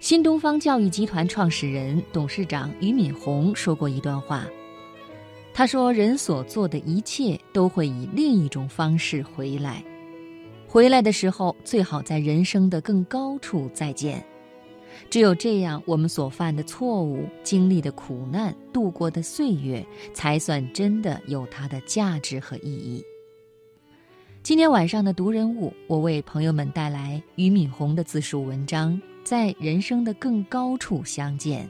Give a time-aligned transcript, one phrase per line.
[0.00, 4.46] 新东方教育集团创始人、董事长俞敏洪说过一段话。
[5.52, 9.82] 他说：“人所做的一切都会以另一种方式回来，
[10.68, 14.24] 回来的时候最好在人生的更高处再见。
[15.10, 19.84] 只有这样，我们所犯的错误、经历的苦难、度过的岁月，
[20.14, 23.02] 才算真的有它的价值和意义。”
[24.44, 28.92] 今天晚上的读人物，我为朋友们带来俞敏洪的自述文章
[29.28, 31.68] 《在人生的更高处相见》。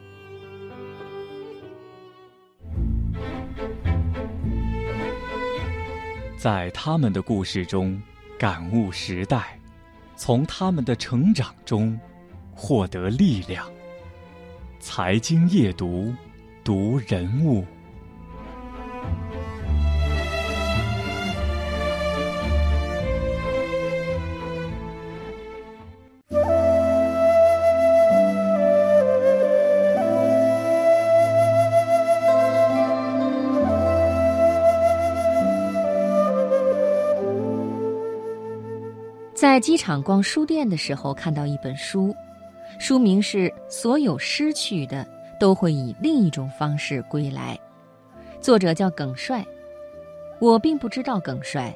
[6.37, 8.01] 在他们的故事中，
[8.37, 9.41] 感悟时代；
[10.15, 11.99] 从他们的成长中，
[12.55, 13.69] 获得力量。
[14.79, 16.15] 财经夜读，
[16.63, 17.65] 读人物。
[39.49, 42.15] 在机场逛书店的时候，看到一本书，
[42.77, 45.03] 书名是《所有失去的
[45.39, 47.59] 都会以另一种方式归来》，
[48.39, 49.43] 作者叫耿帅。
[50.39, 51.75] 我并不知道耿帅，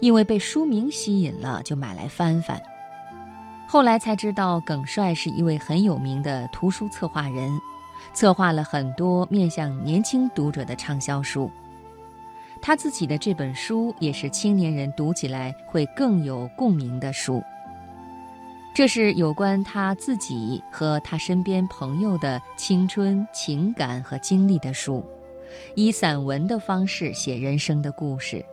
[0.00, 2.58] 因为被书名吸引了，就买来翻翻。
[3.68, 7.50] 后来才知道，耿帅是一位很有名的图书策划人，
[8.14, 11.50] 策划了很多面向年轻读者的畅销书。
[12.62, 17.42] 他自己的这本书也是青年人读起来会更有共鸣的书。
[18.72, 25.04] 这是有关他自己和他身边朋友的青春情感和经历的书，
[25.74, 28.44] 以散文的方式写人生的故事，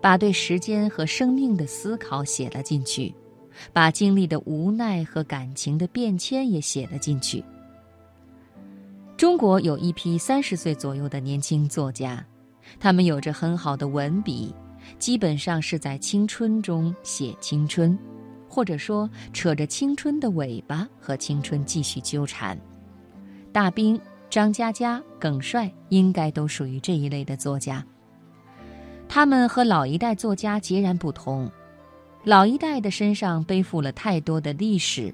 [0.00, 3.14] 把对时间和生命的思考写了进去，
[3.72, 7.44] 把经历的无奈和感情的变迁也写了进去。
[9.16, 12.24] 中国有一批三十岁左右的年轻作家。
[12.78, 14.54] 他们有着很好的文笔，
[14.98, 17.98] 基本上是在青春中写青春，
[18.48, 22.58] 或者说扯着青春的尾巴和青春继续纠缠。
[23.52, 27.84] 大兵、张嘉佳、耿帅应该都属于这一类的作家。
[29.08, 31.50] 他们和老一代作家截然不同，
[32.22, 35.12] 老一代的身上背负了太多的历史，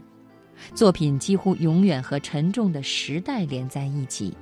[0.74, 4.36] 作品几乎永远和沉重的时代连在一起。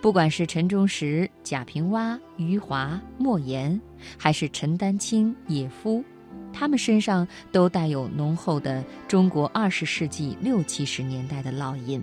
[0.00, 3.80] 不管是陈忠实、贾平凹、余华、莫言，
[4.16, 6.04] 还是陈丹青、野夫，
[6.52, 12.02] 他们身上都带有浓厚的中国二十世纪六七十年代的烙印。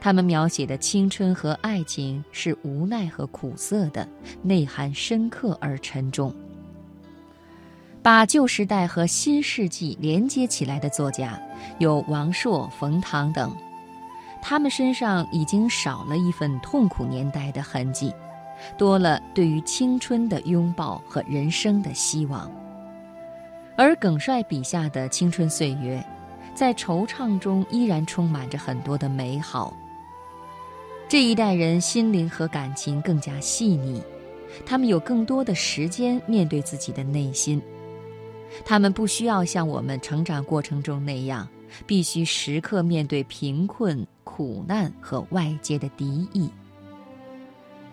[0.00, 4.06] 他们描写的青春和爱情是无奈和苦涩的，
[4.42, 6.32] 内涵深刻而沉重。
[8.02, 11.40] 把旧时代和新世纪连接起来的作家
[11.80, 13.54] 有王朔、冯唐等。
[14.42, 18.12] 他们身上已经少了一份痛苦年代的痕迹，
[18.76, 22.50] 多了对于青春的拥抱和人生的希望。
[23.76, 26.04] 而耿帅笔下的青春岁月，
[26.54, 29.76] 在惆怅中依然充满着很多的美好。
[31.08, 34.02] 这一代人心灵和感情更加细腻，
[34.64, 37.60] 他们有更多的时间面对自己的内心，
[38.64, 41.46] 他们不需要像我们成长过程中那样。
[41.86, 44.04] 必须时刻面对贫困、
[44.40, 46.48] 苦难和外界的敌意。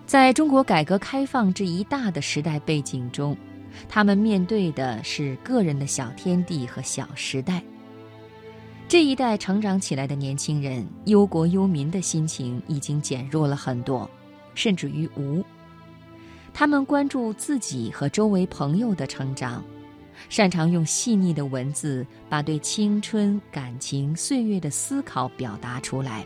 [0.06, 3.36] 在中国改革开放这一大的时代背景中，
[3.86, 7.62] 他们面对的是个人的小天地和小时代。
[8.88, 14.10] 这一代成长起来的年轻人，忧国忧民的心情已经减弱了很多，
[14.54, 15.44] 甚至于无。
[16.54, 19.62] 他们关注自己和周围朋友的成长。
[20.30, 26.24] 擅长用细腻的文字把对青春、感情、岁月的思考表达出来。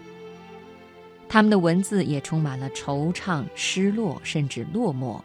[1.32, 5.18] 他们的文字也充满了惆怅、失落，甚至落寞，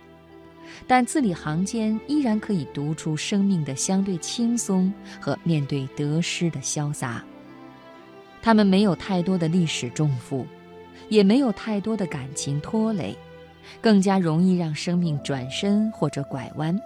[0.87, 7.21] 但字里行间依然可以读出生命的相对轻松和面对得失的潇洒。
[8.41, 10.47] 他们没有太多的历史重负，
[11.09, 13.13] 也没有太多的感情拖累，
[13.81, 16.79] 更加容易让生命转身或者拐弯。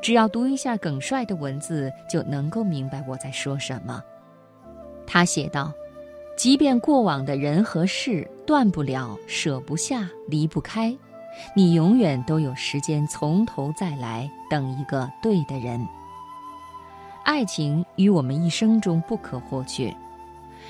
[0.00, 4.00] 只要读一下耿帅的文字，就能够明白我在说什么。
[5.08, 5.72] 他写道
[6.38, 10.96] ：“即便过往的人和事断不了、舍不下、离不开，
[11.52, 15.84] 你永远都有时间从头再来，等一个对的人。
[17.24, 19.92] 爱情与我们一生中不可或缺。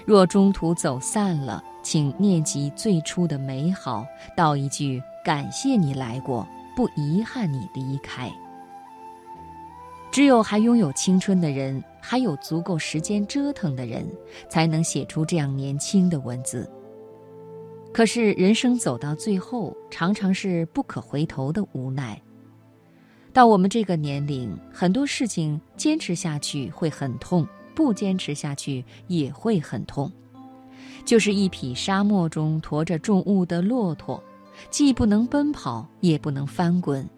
[0.06, 8.32] 若中途走散了，请念及最初的美好，道一句感谢你来过，不遗憾你离开。”
[10.10, 14.06] 只有还拥有青春的人，还有足够时间折腾的人，
[14.49, 16.69] 才能写出这样年轻的文字。
[17.93, 22.20] 可是人生走到最后，常常是不可回头的无奈。
[23.32, 30.10] 到我们这个年龄，很多事情坚持下去会很痛，不坚持下去也会很痛。
[31.05, 34.22] 就是一匹沙漠中驮着重物的骆驼，
[34.70, 37.08] 既不能奔跑，也不能翻滚，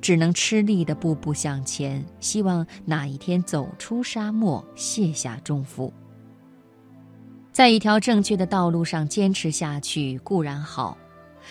[0.00, 5.92] 只能吃力地步步向前，希望哪一天走出沙漠，卸下重负。
[7.52, 10.98] 在一条正确的道路上坚持下去固然好，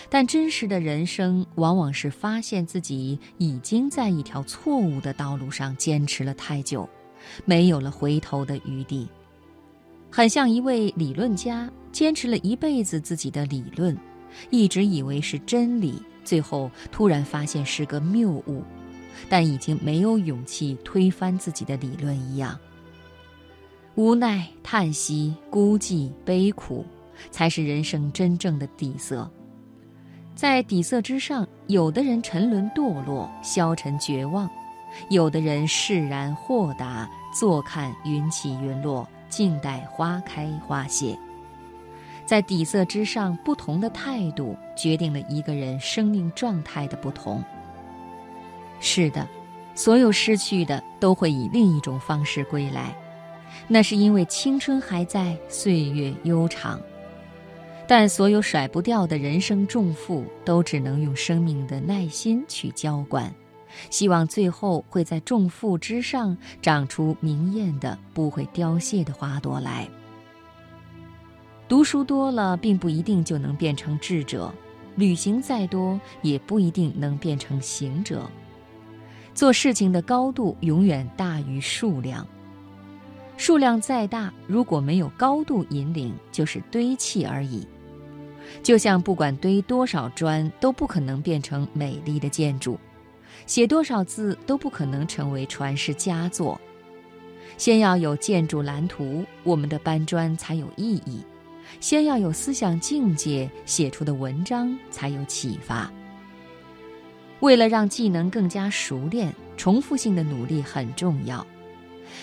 [0.10, 6.88] 但真实的人生往往是发现自己已经在一条错误的道路上坚持了太久，
[7.44, 9.08] 没有了回头的余地。
[10.12, 13.98] 很像一位理论家，坚持了一辈子自己的理论，
[14.50, 18.64] 一直以为是真理，最后突然发现是个谬误，
[19.30, 22.60] 但已经没有勇气推翻自己的理论一样。
[23.94, 26.84] 无奈、叹息、孤寂、悲苦，
[27.32, 29.32] 才是人生真正的底色。
[30.36, 34.50] 在底色之上，有的人沉沦堕落、消沉绝望；
[35.10, 39.08] 有的人释然豁达，坐看云起云落。
[39.28, 41.18] 静待花开花谢，
[42.26, 47.44] 在底色之上，不同的态度决定了一个人生命状态的不同。
[48.80, 49.28] 是的，
[49.76, 52.96] 所有失去的都会以另一种方式归来，
[53.68, 56.80] 那是因为青春还在，岁月悠长。
[57.88, 63.32] 但所有甩不掉的人生重负，都只能用生命的耐心去浇灌。
[63.92, 69.88] 希望最后会在重负之上长出明艳的、不会凋谢的花朵来。
[71.68, 74.54] 读书多了，并不一定就能变成智者；
[74.96, 78.30] 旅行再多，也不一定能变成行者。
[79.34, 82.26] 做事情的高度永远大于数量，
[83.36, 87.68] 数量再大，如果没有高度引领，就是堆砌而已。
[88.62, 92.80] 就像不管堆多少砖，都不可能变成美丽的建筑。
[93.48, 96.62] 写多少字都不可能成为传世佳作。
[97.58, 101.26] 先要有建筑蓝图，我们的搬砖才有意义；
[101.80, 105.92] 先要有思想境界，写出的文章才有启发。
[107.42, 111.46] 为了让技能更加熟练，重复性的努力很重要。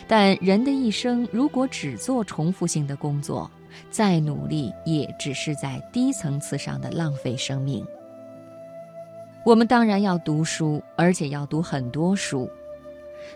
[0.09, 3.51] 但人的一生如果只做重复性的工作，
[3.91, 7.87] 再努力也只是在低层次上的浪费生命。
[9.45, 12.49] 我们当然要读书，而且要读很多书，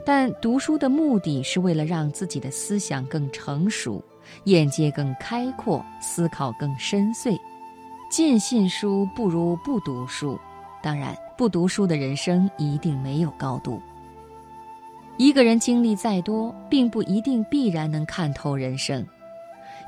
[0.05, 4.03] 但读书的目的是为了让自己的思想更成熟，
[4.45, 7.39] 眼界更开阔，思考更深邃。
[8.11, 10.39] 尽信书不如不读书，
[10.83, 13.81] 当然，不读书的人生一定没有高度。
[15.17, 19.05] 一个人经历再多，并不一定必然能看透人生。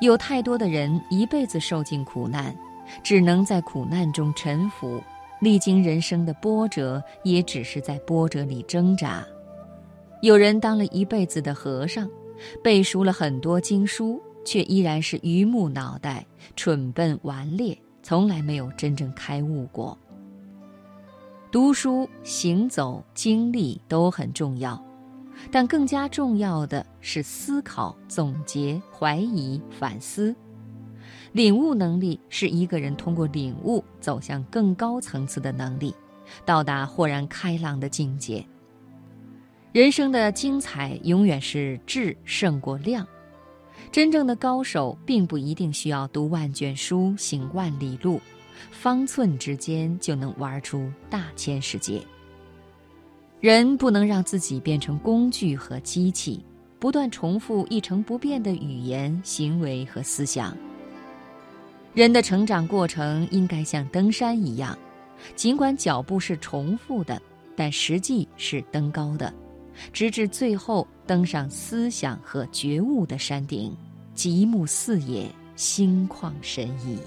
[0.00, 2.54] 有太多的人一辈子受尽苦难，
[3.02, 5.00] 只能在苦难中沉浮。
[5.40, 9.24] 历经人生的波折，也只是在波折里挣扎。
[10.20, 12.08] 有人当了一辈子的和尚，
[12.64, 16.24] 背熟了很多经书，却依然是榆木脑袋、
[16.56, 19.98] 蠢笨顽劣，从来没有真正开悟过。
[21.50, 24.82] 读书、行走、经历都很重要，
[25.50, 30.34] 但更加重要的是思考、总结、怀疑、反思。
[31.32, 35.94] 领悟能力是一个人通过领悟走向更高层次的能力，
[36.46, 38.42] 到达豁然开朗的境界。
[39.72, 43.06] 人生的精彩永远是质胜过量，
[43.90, 48.20] 真正的高手并不一定需要读万卷书、行万里路，
[48.70, 52.00] 方寸之间就能玩出大千世界。
[53.40, 56.44] 人不能让自己变成工具和机器，
[56.78, 60.56] 不断重复一成不变的语言、行为和思想。
[61.94, 64.76] 人的成长过程应该像登山一样，
[65.34, 67.20] 尽管脚步是重复的，
[67.56, 69.32] 但实际是登高的，
[69.92, 73.76] 直至最后登上思想和觉悟的山顶，
[74.14, 76.98] 极目四野，心旷神怡。